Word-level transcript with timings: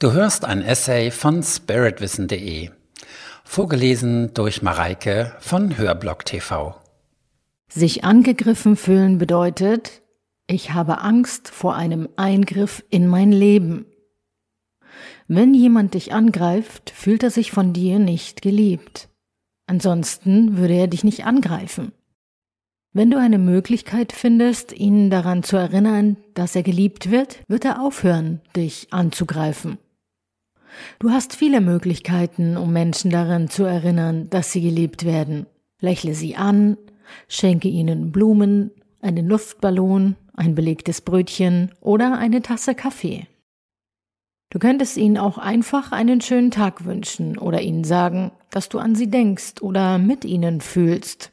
Du 0.00 0.12
hörst 0.12 0.46
ein 0.46 0.62
Essay 0.62 1.10
von 1.10 1.42
spiritwissen.de, 1.42 2.70
vorgelesen 3.44 4.32
durch 4.32 4.62
Mareike 4.62 5.36
von 5.40 5.76
Hörblock 5.76 6.24
TV. 6.24 6.74
Sich 7.68 8.02
angegriffen 8.02 8.76
fühlen 8.76 9.18
bedeutet, 9.18 10.00
ich 10.46 10.72
habe 10.72 11.02
Angst 11.02 11.48
vor 11.48 11.76
einem 11.76 12.08
Eingriff 12.16 12.82
in 12.88 13.08
mein 13.08 13.30
Leben. 13.30 13.84
Wenn 15.28 15.52
jemand 15.52 15.92
dich 15.92 16.14
angreift, 16.14 16.88
fühlt 16.88 17.22
er 17.22 17.30
sich 17.30 17.52
von 17.52 17.74
dir 17.74 17.98
nicht 17.98 18.40
geliebt. 18.40 19.10
Ansonsten 19.66 20.56
würde 20.56 20.76
er 20.76 20.86
dich 20.86 21.04
nicht 21.04 21.26
angreifen. 21.26 21.92
Wenn 22.94 23.10
du 23.10 23.18
eine 23.18 23.38
Möglichkeit 23.38 24.14
findest, 24.14 24.72
ihn 24.72 25.10
daran 25.10 25.42
zu 25.42 25.58
erinnern, 25.58 26.16
dass 26.32 26.56
er 26.56 26.62
geliebt 26.62 27.10
wird, 27.10 27.40
wird 27.48 27.66
er 27.66 27.82
aufhören, 27.82 28.40
dich 28.56 28.94
anzugreifen. 28.94 29.76
Du 30.98 31.10
hast 31.10 31.34
viele 31.34 31.60
Möglichkeiten, 31.60 32.56
um 32.56 32.72
Menschen 32.72 33.10
daran 33.10 33.48
zu 33.48 33.64
erinnern, 33.64 34.28
dass 34.30 34.52
sie 34.52 34.60
geliebt 34.60 35.04
werden. 35.04 35.46
Lächle 35.80 36.14
sie 36.14 36.36
an, 36.36 36.76
schenke 37.28 37.68
ihnen 37.68 38.12
Blumen, 38.12 38.70
einen 39.00 39.26
Luftballon, 39.26 40.16
ein 40.34 40.54
belegtes 40.54 41.00
Brötchen 41.00 41.72
oder 41.80 42.18
eine 42.18 42.42
Tasse 42.42 42.74
Kaffee. 42.74 43.26
Du 44.50 44.58
könntest 44.58 44.96
ihnen 44.96 45.16
auch 45.16 45.38
einfach 45.38 45.92
einen 45.92 46.20
schönen 46.20 46.50
Tag 46.50 46.84
wünschen 46.84 47.38
oder 47.38 47.60
ihnen 47.60 47.84
sagen, 47.84 48.32
dass 48.50 48.68
du 48.68 48.78
an 48.78 48.96
sie 48.96 49.08
denkst 49.08 49.62
oder 49.62 49.98
mit 49.98 50.24
ihnen 50.24 50.60
fühlst. 50.60 51.32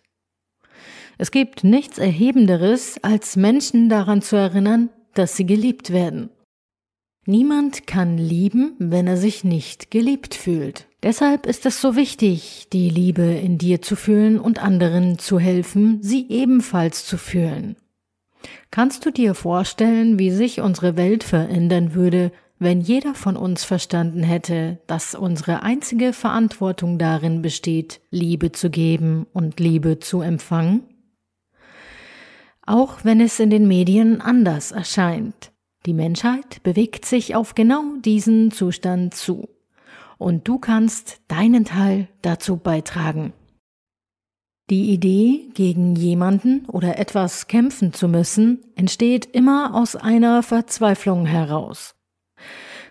Es 1.18 1.32
gibt 1.32 1.64
nichts 1.64 1.98
Erhebenderes, 1.98 3.04
als 3.04 3.36
Menschen 3.36 3.90
daran 3.90 4.22
zu 4.22 4.36
erinnern, 4.36 4.90
dass 5.16 5.36
sie 5.36 5.48
geliebt 5.48 5.92
werden. 5.92 6.30
Niemand 7.30 7.88
kann 7.88 8.18
lieben, 8.18 8.78
wenn 8.80 9.06
er 9.06 9.18
sich 9.18 9.44
nicht 9.44 9.92
geliebt 9.92 10.34
fühlt. 10.34 10.88
Deshalb 11.04 11.46
ist 11.46 11.66
es 11.66 11.82
so 11.82 11.98
wichtig, 11.98 12.68
die 12.72 12.90
Liebe 12.90 13.22
in 13.22 13.58
dir 13.58 13.82
zu 13.82 13.98
fühlen 13.98 14.40
und 14.40 14.64
anderen 14.64 15.20
zu 15.20 15.38
helfen, 15.38 16.02
sie 16.02 16.26
ebenfalls 16.30 17.06
zu 17.06 17.18
fühlen. 17.18 17.76
Kannst 18.72 19.06
du 19.06 19.12
dir 19.12 19.36
vorstellen, 19.36 20.18
wie 20.18 20.32
sich 20.32 20.62
unsere 20.62 20.96
Welt 20.96 21.26
verändern 21.26 21.94
würde, 21.94 22.32
wenn 22.60 22.80
jeder 22.80 23.14
von 23.14 23.36
uns 23.36 23.66
verstanden 23.66 24.24
hätte, 24.24 24.80
dass 24.88 25.14
unsere 25.14 25.64
einzige 25.64 26.14
Verantwortung 26.14 26.98
darin 26.98 27.42
besteht, 27.42 28.00
Liebe 28.10 28.54
zu 28.54 28.70
geben 28.70 29.28
und 29.34 29.60
Liebe 29.60 30.00
zu 30.00 30.22
empfangen? 30.22 30.84
Auch 32.66 33.04
wenn 33.04 33.20
es 33.20 33.38
in 33.42 33.50
den 33.50 33.68
Medien 33.68 34.22
anders 34.22 34.72
erscheint. 34.72 35.52
Die 35.88 35.94
Menschheit 35.94 36.62
bewegt 36.64 37.06
sich 37.06 37.34
auf 37.34 37.56
genau 37.56 37.96
diesen 38.04 38.52
Zustand 38.52 39.14
zu. 39.14 39.48
Und 40.18 40.46
du 40.46 40.60
kannst 40.60 41.22
deinen 41.30 41.64
Teil 41.64 42.10
dazu 42.22 42.58
beitragen. 42.58 43.32
Die 44.70 44.92
Idee, 44.92 45.48
gegen 45.54 45.96
jemanden 45.96 46.66
oder 46.66 47.00
etwas 47.00 47.48
kämpfen 47.48 47.94
zu 47.94 48.10
müssen, 48.10 48.66
entsteht 48.76 49.28
immer 49.28 49.76
aus 49.76 49.96
einer 49.96 50.44
Verzweiflung 50.44 51.26
heraus. 51.26 51.96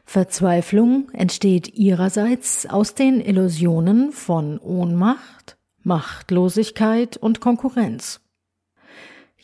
Verzweiflung 0.06 1.11
entsteht 1.11 1.74
ihrerseits 1.74 2.64
aus 2.64 2.94
den 2.94 3.20
Illusionen 3.20 4.11
von 4.11 4.58
Ohnmacht, 4.58 5.58
Machtlosigkeit 5.83 7.19
und 7.19 7.42
Konkurrenz. 7.42 8.26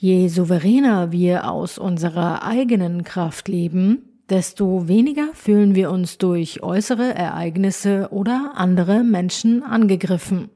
Je 0.05 0.27
souveräner 0.27 1.13
wir 1.13 1.49
aus 1.49 1.79
unserer 1.79 2.43
eigenen 2.43 3.05
Kraft 3.05 3.47
leben, 3.47 4.19
desto 4.29 4.89
weniger 4.89 5.29
fühlen 5.33 5.77
wir 5.77 5.93
uns 5.93 6.19
durch 6.19 6.61
äußere 6.61 7.15
Ereignisse 7.15 8.09
oder 8.11 8.55
andere 8.57 9.05
Menschen 9.05 9.63
angegriffen. 9.63 10.51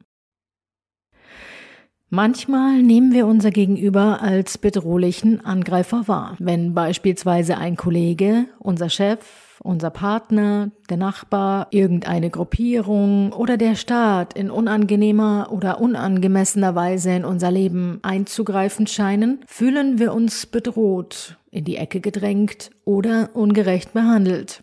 Manchmal 2.08 2.83
nehmen 2.83 3.12
wir 3.12 3.29
unser 3.29 3.52
Gegenüber 3.52 4.20
als 4.20 4.58
bedrohlichen 4.58 5.45
Angreifer 5.45 6.08
wahr, 6.08 6.35
wenn 6.40 6.74
beispielsweise 6.74 7.56
ein 7.56 7.77
Kollege, 7.77 8.46
unser 8.58 8.89
Chef 8.90 9.45
unser 9.62 9.90
Partner, 9.90 10.70
der 10.90 10.96
Nachbar, 10.96 11.68
irgendeine 11.70 12.30
Gruppierung 12.30 13.33
oder 13.33 13.56
der 13.56 13.74
Staat 13.74 14.34
in 14.34 14.50
unangenehmer 14.50 15.48
oder 15.50 15.80
unangemessener 15.80 16.74
Weise 16.74 17.12
in 17.12 17.24
unser 17.24 17.50
Leben 17.50 18.00
einzugreifen 18.02 18.86
scheinen, 18.86 19.40
fühlen 19.46 19.98
wir 19.98 20.12
uns 20.12 20.46
bedroht, 20.46 21.39
in 21.50 21.64
die 21.64 21.77
Ecke 21.77 22.00
gedrängt 22.00 22.70
oder 22.84 23.30
ungerecht 23.34 23.92
behandelt. 23.92 24.62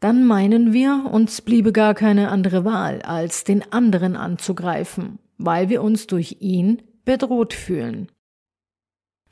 Dann 0.00 0.26
meinen 0.26 0.72
wir, 0.72 1.08
uns 1.12 1.42
bliebe 1.42 1.72
gar 1.72 1.94
keine 1.94 2.28
andere 2.28 2.64
Wahl, 2.64 3.02
als 3.02 3.44
den 3.44 3.72
anderen 3.72 4.16
anzugreifen, 4.16 5.20
weil 5.38 5.68
wir 5.68 5.82
uns 5.82 6.08
durch 6.08 6.38
ihn 6.40 6.82
bedroht 7.04 7.54
fühlen. 7.54 8.08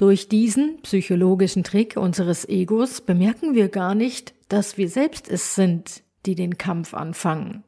Durch 0.01 0.29
diesen 0.29 0.81
psychologischen 0.81 1.63
Trick 1.63 1.99
unseres 1.99 2.49
Egos 2.49 3.03
bemerken 3.03 3.55
wir 3.55 3.69
gar 3.69 3.95
nicht, 3.95 4.33
dass 4.49 4.79
wir 4.79 4.89
selbst 4.89 5.29
es 5.29 5.55
sind, 5.55 6.03
die 6.25 6.35
den 6.35 6.57
Kampf 6.57 6.95
anfangen. 6.95 7.65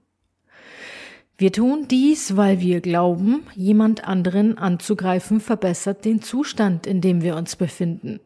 Wir 1.37 1.53
tun 1.53 1.88
dies, 1.91 2.34
weil 2.34 2.59
wir 2.60 2.81
glauben, 2.81 3.43
jemand 3.54 4.09
anderen 4.09 4.56
anzugreifen 4.56 5.41
verbessert 5.41 6.06
den 6.06 6.22
Zustand, 6.22 6.87
in 6.87 7.03
dem 7.03 7.20
wir 7.20 7.37
uns 7.37 7.56
befinden. 7.56 8.19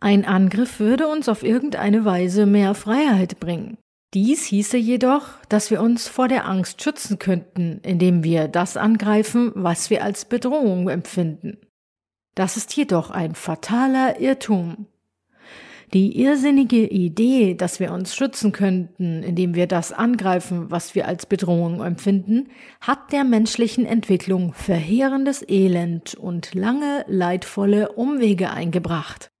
Ein 0.00 0.24
Angriff 0.24 0.80
würde 0.80 1.06
uns 1.06 1.28
auf 1.28 1.42
irgendeine 1.42 2.06
Weise 2.06 2.46
mehr 2.46 2.74
Freiheit 2.74 3.38
bringen. 3.38 3.76
Dies 4.14 4.46
hieße 4.46 4.78
jedoch, 4.78 5.26
dass 5.50 5.70
wir 5.70 5.82
uns 5.82 6.08
vor 6.08 6.26
der 6.26 6.48
Angst 6.48 6.82
schützen 6.82 7.18
könnten, 7.18 7.80
indem 7.82 8.24
wir 8.24 8.48
das 8.48 8.78
angreifen, 8.78 9.52
was 9.54 9.90
wir 9.90 10.02
als 10.02 10.24
Bedrohung 10.24 10.88
empfinden. 10.88 11.58
Das 12.34 12.56
ist 12.56 12.74
jedoch 12.76 13.10
ein 13.10 13.34
fataler 13.34 14.20
Irrtum. 14.20 14.86
Die 15.92 16.20
irrsinnige 16.22 16.86
Idee, 16.86 17.54
dass 17.54 17.80
wir 17.80 17.92
uns 17.92 18.14
schützen 18.14 18.52
könnten, 18.52 19.24
indem 19.24 19.56
wir 19.56 19.66
das 19.66 19.90
angreifen, 19.90 20.70
was 20.70 20.94
wir 20.94 21.08
als 21.08 21.26
Bedrohung 21.26 21.82
empfinden, 21.82 22.48
hat 22.80 23.12
der 23.12 23.24
menschlichen 23.24 23.86
Entwicklung 23.86 24.52
verheerendes 24.52 25.44
Elend 25.48 26.14
und 26.14 26.54
lange 26.54 27.04
leidvolle 27.08 27.90
Umwege 27.92 28.50
eingebracht. 28.50 29.32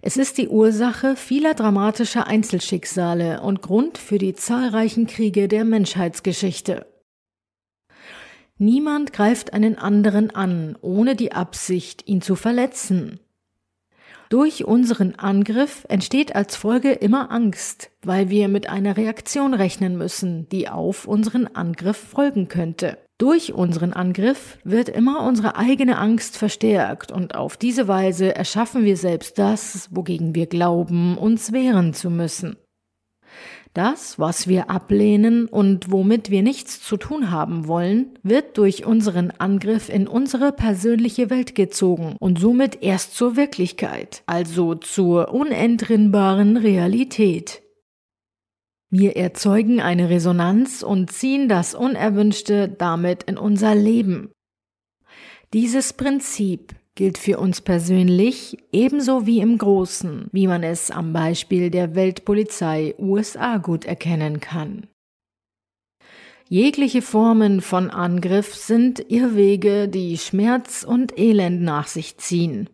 Es 0.00 0.16
ist 0.16 0.38
die 0.38 0.48
Ursache 0.48 1.16
vieler 1.16 1.52
dramatischer 1.52 2.26
Einzelschicksale 2.26 3.42
und 3.42 3.60
Grund 3.60 3.98
für 3.98 4.18
die 4.18 4.34
zahlreichen 4.34 5.06
Kriege 5.06 5.48
der 5.48 5.64
Menschheitsgeschichte. 5.66 6.86
Niemand 8.58 9.12
greift 9.12 9.52
einen 9.52 9.78
anderen 9.78 10.30
an, 10.30 10.76
ohne 10.80 11.16
die 11.16 11.32
Absicht, 11.32 12.06
ihn 12.06 12.20
zu 12.20 12.36
verletzen. 12.36 13.18
Durch 14.28 14.64
unseren 14.64 15.16
Angriff 15.16 15.84
entsteht 15.88 16.34
als 16.34 16.56
Folge 16.56 16.92
immer 16.92 17.30
Angst, 17.30 17.90
weil 18.02 18.30
wir 18.30 18.48
mit 18.48 18.68
einer 18.68 18.96
Reaktion 18.96 19.54
rechnen 19.54 19.98
müssen, 19.98 20.48
die 20.48 20.68
auf 20.68 21.06
unseren 21.06 21.46
Angriff 21.48 21.96
folgen 21.96 22.48
könnte. 22.48 22.98
Durch 23.18 23.52
unseren 23.52 23.92
Angriff 23.92 24.58
wird 24.64 24.88
immer 24.88 25.24
unsere 25.24 25.56
eigene 25.56 25.98
Angst 25.98 26.36
verstärkt 26.36 27.12
und 27.12 27.36
auf 27.36 27.56
diese 27.56 27.86
Weise 27.86 28.34
erschaffen 28.34 28.84
wir 28.84 28.96
selbst 28.96 29.38
das, 29.38 29.88
wogegen 29.92 30.34
wir 30.34 30.46
glauben, 30.46 31.16
uns 31.16 31.52
wehren 31.52 31.94
zu 31.94 32.10
müssen. 32.10 32.56
Das, 33.74 34.20
was 34.20 34.46
wir 34.46 34.70
ablehnen 34.70 35.46
und 35.46 35.90
womit 35.90 36.30
wir 36.30 36.44
nichts 36.44 36.80
zu 36.80 36.96
tun 36.96 37.32
haben 37.32 37.66
wollen, 37.66 38.16
wird 38.22 38.56
durch 38.56 38.86
unseren 38.86 39.32
Angriff 39.32 39.88
in 39.88 40.06
unsere 40.06 40.52
persönliche 40.52 41.28
Welt 41.28 41.56
gezogen 41.56 42.14
und 42.20 42.38
somit 42.38 42.82
erst 42.84 43.16
zur 43.16 43.36
Wirklichkeit, 43.36 44.22
also 44.26 44.76
zur 44.76 45.34
unentrinnbaren 45.34 46.56
Realität. 46.56 47.62
Wir 48.90 49.16
erzeugen 49.16 49.80
eine 49.80 50.08
Resonanz 50.08 50.84
und 50.84 51.10
ziehen 51.10 51.48
das 51.48 51.74
Unerwünschte 51.74 52.68
damit 52.68 53.24
in 53.24 53.36
unser 53.36 53.74
Leben. 53.74 54.30
Dieses 55.52 55.94
Prinzip 55.94 56.76
gilt 56.94 57.18
für 57.18 57.38
uns 57.38 57.60
persönlich 57.60 58.56
ebenso 58.72 59.26
wie 59.26 59.40
im 59.40 59.58
Großen, 59.58 60.28
wie 60.32 60.46
man 60.46 60.62
es 60.62 60.90
am 60.90 61.12
Beispiel 61.12 61.70
der 61.70 61.94
Weltpolizei 61.94 62.94
USA 62.98 63.56
gut 63.58 63.84
erkennen 63.84 64.40
kann. 64.40 64.86
Jegliche 66.48 67.02
Formen 67.02 67.62
von 67.62 67.90
Angriff 67.90 68.54
sind 68.54 69.10
Irrwege, 69.10 69.88
die 69.88 70.18
Schmerz 70.18 70.84
und 70.84 71.18
Elend 71.18 71.62
nach 71.62 71.86
sich 71.86 72.18
ziehen 72.18 72.68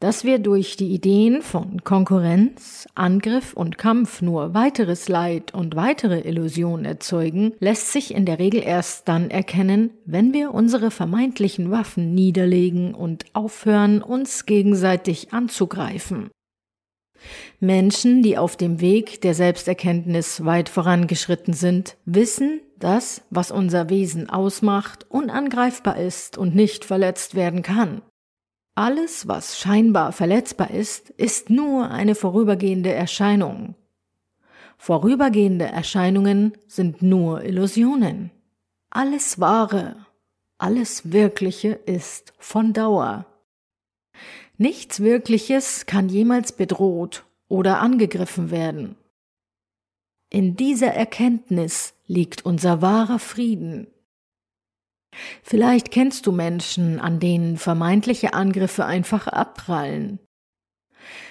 dass 0.00 0.24
wir 0.24 0.38
durch 0.38 0.76
die 0.76 0.92
Ideen 0.92 1.42
von 1.42 1.82
Konkurrenz, 1.82 2.86
Angriff 2.94 3.54
und 3.54 3.78
Kampf 3.78 4.20
nur 4.20 4.52
weiteres 4.52 5.08
Leid 5.08 5.54
und 5.54 5.74
weitere 5.74 6.20
Illusionen 6.20 6.84
erzeugen, 6.84 7.54
lässt 7.60 7.92
sich 7.92 8.14
in 8.14 8.26
der 8.26 8.38
Regel 8.38 8.62
erst 8.62 9.08
dann 9.08 9.30
erkennen, 9.30 9.90
wenn 10.04 10.34
wir 10.34 10.52
unsere 10.52 10.90
vermeintlichen 10.90 11.70
Waffen 11.70 12.14
niederlegen 12.14 12.94
und 12.94 13.24
aufhören, 13.32 14.02
uns 14.02 14.44
gegenseitig 14.44 15.32
anzugreifen. 15.32 16.30
Menschen, 17.60 18.22
die 18.22 18.36
auf 18.36 18.56
dem 18.56 18.80
Weg 18.80 19.22
der 19.22 19.34
Selbsterkenntnis 19.34 20.44
weit 20.44 20.68
vorangeschritten 20.68 21.54
sind, 21.54 21.96
wissen, 22.04 22.60
dass, 22.78 23.22
was 23.30 23.50
unser 23.50 23.88
Wesen 23.88 24.28
ausmacht, 24.28 25.06
unangreifbar 25.08 25.96
ist 25.96 26.36
und 26.36 26.54
nicht 26.54 26.84
verletzt 26.84 27.34
werden 27.34 27.62
kann. 27.62 28.02
Alles, 28.78 29.26
was 29.26 29.58
scheinbar 29.58 30.12
verletzbar 30.12 30.70
ist, 30.70 31.08
ist 31.08 31.48
nur 31.48 31.90
eine 31.90 32.14
vorübergehende 32.14 32.92
Erscheinung. 32.92 33.74
Vorübergehende 34.76 35.64
Erscheinungen 35.64 36.52
sind 36.66 37.00
nur 37.00 37.42
Illusionen. 37.42 38.30
Alles 38.90 39.40
Wahre, 39.40 39.96
alles 40.58 41.10
Wirkliche 41.10 41.70
ist 41.70 42.34
von 42.38 42.74
Dauer. 42.74 43.24
Nichts 44.58 45.00
Wirkliches 45.00 45.86
kann 45.86 46.10
jemals 46.10 46.52
bedroht 46.52 47.24
oder 47.48 47.80
angegriffen 47.80 48.50
werden. 48.50 48.96
In 50.28 50.54
dieser 50.54 50.92
Erkenntnis 50.92 51.94
liegt 52.06 52.44
unser 52.44 52.82
wahrer 52.82 53.20
Frieden. 53.20 53.86
Vielleicht 55.42 55.90
kennst 55.90 56.26
du 56.26 56.32
Menschen, 56.32 57.00
an 57.00 57.20
denen 57.20 57.56
vermeintliche 57.56 58.34
Angriffe 58.34 58.84
einfach 58.84 59.26
abprallen. 59.26 60.18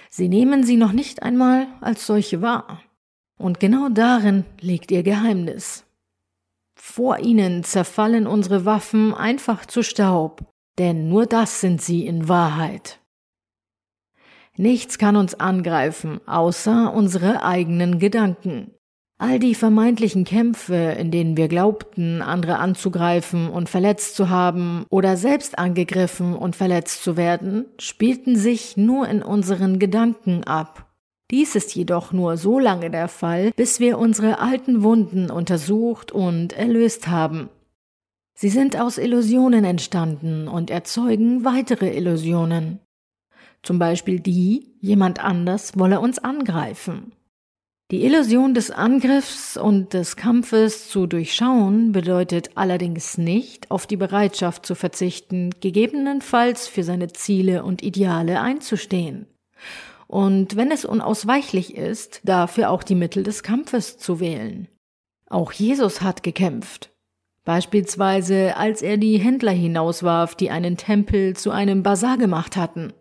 Sie 0.09 0.29
nehmen 0.29 0.63
sie 0.63 0.77
noch 0.77 0.91
nicht 0.91 1.23
einmal 1.23 1.67
als 1.81 2.05
solche 2.05 2.41
wahr. 2.41 2.81
Und 3.37 3.59
genau 3.59 3.89
darin 3.89 4.45
liegt 4.61 4.91
ihr 4.91 5.03
Geheimnis. 5.03 5.85
Vor 6.75 7.19
ihnen 7.19 7.63
zerfallen 7.63 8.27
unsere 8.27 8.65
Waffen 8.65 9.13
einfach 9.13 9.65
zu 9.65 9.83
Staub, 9.83 10.45
denn 10.77 11.09
nur 11.09 11.25
das 11.25 11.61
sind 11.61 11.81
sie 11.81 12.05
in 12.05 12.29
Wahrheit. 12.29 12.99
Nichts 14.57 14.97
kann 14.97 15.17
uns 15.17 15.35
angreifen, 15.35 16.21
außer 16.27 16.93
unsere 16.93 17.43
eigenen 17.43 17.99
Gedanken. 17.99 18.74
All 19.17 19.39
die 19.39 19.55
vermeintlichen 19.55 20.25
Kämpfe, 20.25 20.75
in 20.75 21.09
denen 21.09 21.37
wir 21.37 21.47
glaubten, 21.47 22.21
andere 22.21 22.57
anzugreifen 22.57 23.49
und 23.49 23.69
verletzt 23.69 24.15
zu 24.15 24.29
haben 24.29 24.85
oder 24.89 25.15
selbst 25.15 25.57
angegriffen 25.57 26.35
und 26.35 26.57
verletzt 26.57 27.01
zu 27.01 27.15
werden, 27.15 27.65
spielten 27.79 28.35
sich 28.35 28.75
nur 28.75 29.07
in 29.07 29.23
unseren 29.23 29.79
Gedanken 29.79 30.43
ab. 30.43 30.91
Dies 31.31 31.55
ist 31.55 31.73
jedoch 31.73 32.11
nur 32.11 32.35
so 32.35 32.59
lange 32.59 32.91
der 32.91 33.07
Fall, 33.07 33.51
bis 33.55 33.79
wir 33.79 33.97
unsere 33.99 34.39
alten 34.39 34.83
Wunden 34.83 35.31
untersucht 35.31 36.11
und 36.11 36.51
erlöst 36.51 37.07
haben. 37.07 37.49
Sie 38.37 38.49
sind 38.49 38.77
aus 38.77 38.97
Illusionen 38.97 39.63
entstanden 39.63 40.49
und 40.49 40.69
erzeugen 40.69 41.45
weitere 41.45 41.95
Illusionen. 41.95 42.79
Zum 43.63 43.79
Beispiel 43.79 44.19
die, 44.19 44.75
jemand 44.81 45.23
anders 45.23 45.79
wolle 45.79 46.01
uns 46.01 46.19
angreifen. 46.19 47.13
Die 47.91 48.03
Illusion 48.03 48.55
des 48.55 48.71
Angriffs 48.71 49.57
und 49.57 49.93
des 49.93 50.15
Kampfes 50.15 50.89
zu 50.89 51.05
durchschauen 51.05 51.91
bedeutet 51.91 52.49
allerdings 52.55 53.19
nicht, 53.19 53.69
auf 53.69 53.85
die 53.85 53.95
Bereitschaft 53.95 54.65
zu 54.65 54.73
verzichten, 54.73 55.51
gegebenenfalls 55.59 56.67
für 56.67 56.83
seine 56.83 57.13
Ziele 57.13 57.63
und 57.63 57.83
Ideale 57.83 58.41
einzustehen. 58.41 59.27
Und 60.07 60.55
wenn 60.55 60.71
es 60.71 60.83
unausweichlich 60.83 61.75
ist, 61.75 62.21
dafür 62.23 62.71
auch 62.71 62.81
die 62.81 62.95
Mittel 62.95 63.21
des 63.21 63.43
Kampfes 63.43 63.99
zu 63.99 64.19
wählen. 64.19 64.67
Auch 65.29 65.51
Jesus 65.51 66.01
hat 66.01 66.23
gekämpft. 66.23 66.91
Beispielsweise, 67.43 68.57
als 68.57 68.81
er 68.81 68.97
die 68.97 69.19
Händler 69.19 69.51
hinauswarf, 69.51 70.33
die 70.33 70.49
einen 70.49 70.77
Tempel 70.77 71.35
zu 71.35 71.51
einem 71.51 71.83
Bazar 71.83 72.17
gemacht 72.17 72.57
hatten. 72.57 72.93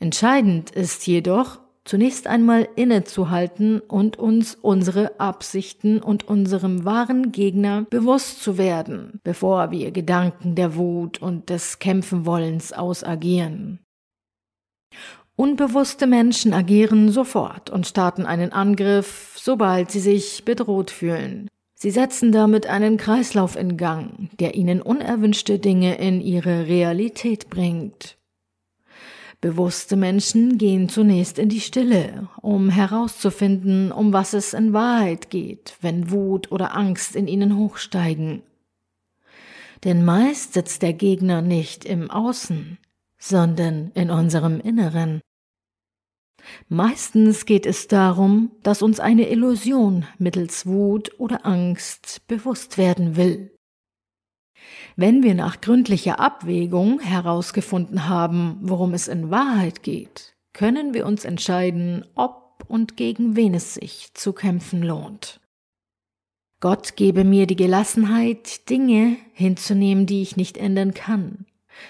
Entscheidend 0.00 0.70
ist 0.70 1.06
jedoch, 1.06 1.60
zunächst 1.88 2.26
einmal 2.26 2.68
innezuhalten 2.76 3.80
und 3.80 4.18
uns 4.18 4.54
unsere 4.60 5.18
Absichten 5.18 6.00
und 6.00 6.28
unserem 6.28 6.84
wahren 6.84 7.32
Gegner 7.32 7.86
bewusst 7.88 8.42
zu 8.42 8.58
werden, 8.58 9.20
bevor 9.24 9.70
wir 9.70 9.90
Gedanken 9.90 10.54
der 10.54 10.76
Wut 10.76 11.22
und 11.22 11.48
des 11.48 11.78
Kämpfenwollens 11.78 12.74
ausagieren. 12.74 13.78
Unbewusste 15.34 16.06
Menschen 16.06 16.52
agieren 16.52 17.10
sofort 17.10 17.70
und 17.70 17.86
starten 17.86 18.26
einen 18.26 18.52
Angriff, 18.52 19.38
sobald 19.40 19.90
sie 19.90 20.00
sich 20.00 20.44
bedroht 20.44 20.90
fühlen. 20.90 21.48
Sie 21.74 21.90
setzen 21.90 22.32
damit 22.32 22.66
einen 22.66 22.98
Kreislauf 22.98 23.56
in 23.56 23.78
Gang, 23.78 24.28
der 24.38 24.56
ihnen 24.56 24.82
unerwünschte 24.82 25.58
Dinge 25.58 25.96
in 25.96 26.20
ihre 26.20 26.66
Realität 26.66 27.48
bringt. 27.48 28.17
Bewusste 29.40 29.94
Menschen 29.94 30.58
gehen 30.58 30.88
zunächst 30.88 31.38
in 31.38 31.48
die 31.48 31.60
Stille, 31.60 32.28
um 32.42 32.70
herauszufinden, 32.70 33.92
um 33.92 34.12
was 34.12 34.32
es 34.32 34.52
in 34.52 34.72
Wahrheit 34.72 35.30
geht, 35.30 35.76
wenn 35.80 36.10
Wut 36.10 36.50
oder 36.50 36.76
Angst 36.76 37.14
in 37.14 37.28
ihnen 37.28 37.56
hochsteigen. 37.56 38.42
Denn 39.84 40.04
meist 40.04 40.54
sitzt 40.54 40.82
der 40.82 40.92
Gegner 40.92 41.40
nicht 41.40 41.84
im 41.84 42.10
Außen, 42.10 42.78
sondern 43.16 43.92
in 43.94 44.10
unserem 44.10 44.58
Inneren. 44.58 45.20
Meistens 46.68 47.46
geht 47.46 47.66
es 47.66 47.86
darum, 47.86 48.50
dass 48.64 48.82
uns 48.82 48.98
eine 48.98 49.28
Illusion 49.28 50.06
mittels 50.18 50.66
Wut 50.66 51.12
oder 51.18 51.46
Angst 51.46 52.26
bewusst 52.26 52.76
werden 52.76 53.16
will. 53.16 53.56
Wenn 54.96 55.22
wir 55.22 55.34
nach 55.34 55.60
gründlicher 55.60 56.20
Abwägung 56.20 57.00
herausgefunden 57.00 58.08
haben, 58.08 58.58
worum 58.62 58.94
es 58.94 59.08
in 59.08 59.30
Wahrheit 59.30 59.82
geht, 59.82 60.34
können 60.52 60.94
wir 60.94 61.06
uns 61.06 61.24
entscheiden, 61.24 62.04
ob 62.14 62.64
und 62.66 62.96
gegen 62.96 63.36
wen 63.36 63.54
es 63.54 63.74
sich 63.74 64.12
zu 64.14 64.32
kämpfen 64.32 64.82
lohnt. 64.82 65.40
Gott 66.60 66.96
gebe 66.96 67.22
mir 67.22 67.46
die 67.46 67.56
Gelassenheit, 67.56 68.68
Dinge 68.68 69.16
hinzunehmen, 69.32 70.06
die 70.06 70.22
ich 70.22 70.36
nicht 70.36 70.56
ändern 70.56 70.92
kann, 70.92 71.46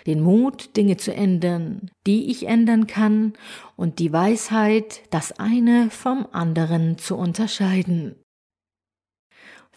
den 0.06 0.21
Mut, 0.21 0.76
Dinge 0.76 0.99
zu 0.99 1.14
ändern, 1.14 1.91
die 2.06 2.31
ich 2.31 2.47
ändern 2.47 2.87
kann, 2.87 3.32
und 3.76 3.99
die 3.99 4.12
Weisheit, 4.12 5.03
das 5.11 5.32
eine 5.32 5.88
vom 5.88 6.26
anderen 6.32 6.99
zu 6.99 7.17
unterscheiden. 7.17 8.17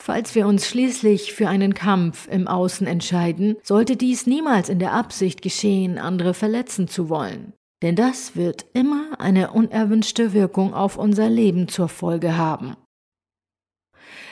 Falls 0.03 0.33
wir 0.33 0.48
uns 0.48 0.68
schließlich 0.68 1.31
für 1.31 1.48
einen 1.48 1.75
Kampf 1.75 2.27
im 2.27 2.48
Außen 2.48 2.88
entscheiden, 2.88 3.57
sollte 3.62 3.95
dies 3.95 4.25
niemals 4.25 4.68
in 4.68 4.80
der 4.80 4.94
Absicht 4.94 5.44
geschehen, 5.44 6.00
andere 6.00 6.33
verletzen 6.33 6.88
zu 6.88 7.07
wollen. 7.07 7.53
Denn 7.83 7.95
das 7.95 8.36
wird 8.36 8.65
immer 8.74 9.19
eine 9.19 9.51
unerwünschte 9.51 10.33
Wirkung 10.33 10.74
auf 10.74 10.98
unser 10.98 11.30
Leben 11.30 11.68
zur 11.68 11.88
Folge 11.88 12.36
haben. 12.36 12.75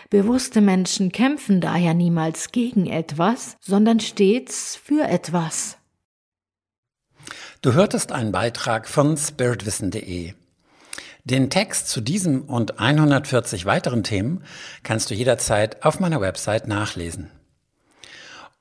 Bewusste 0.10 0.62
Menschen 0.62 1.12
kämpfen 1.12 1.62
daher 1.62 1.93
niemals 1.93 2.51
gegen 2.51 2.88
etwas, 2.88 3.55
sondern 3.62 4.00
stets 4.00 4.75
für 4.75 5.03
etwas. 5.03 5.77
Du 7.62 7.74
hörtest 7.74 8.12
einen 8.12 8.32
Beitrag 8.32 8.89
von 8.89 9.15
spiritwissen.de. 9.17 10.34
Den 11.23 11.49
Text 11.49 11.89
zu 11.89 12.01
diesem 12.01 12.43
und 12.43 12.79
140 12.79 13.65
weiteren 13.65 14.03
Themen 14.03 14.43
kannst 14.83 15.09
du 15.09 15.13
jederzeit 15.13 15.83
auf 15.83 15.99
meiner 15.99 16.21
Website 16.21 16.67
nachlesen. 16.67 17.29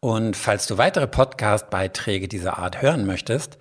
Und 0.00 0.36
falls 0.36 0.66
du 0.66 0.78
weitere 0.78 1.06
Podcast-Beiträge 1.06 2.28
dieser 2.28 2.58
Art 2.58 2.82
hören 2.82 3.06
möchtest, 3.06 3.58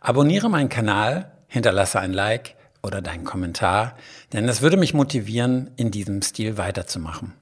abonniere 0.00 0.50
meinen 0.50 0.68
Kanal, 0.68 1.32
hinterlasse 1.48 2.00
ein 2.00 2.12
Like 2.12 2.56
oder 2.82 3.02
deinen 3.02 3.24
Kommentar, 3.24 3.96
denn 4.32 4.48
es 4.48 4.62
würde 4.62 4.76
mich 4.76 4.94
motivieren, 4.94 5.70
in 5.76 5.90
diesem 5.90 6.22
Stil 6.22 6.58
weiterzumachen. 6.58 7.34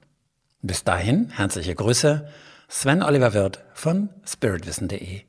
Bis 0.61 0.83
dahin, 0.83 1.29
herzliche 1.31 1.75
Grüße, 1.75 2.27
Sven 2.67 3.03
Oliver 3.03 3.33
Wirth 3.33 3.63
von 3.73 4.09
spiritwissen.de. 4.25 5.28